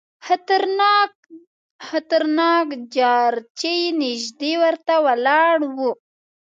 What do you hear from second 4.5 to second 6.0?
ورته ولاړ وو.